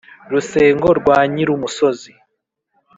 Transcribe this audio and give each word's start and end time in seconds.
rusengo 0.31 0.89
rwa 0.99 1.17
nyirumusozi 1.33 2.13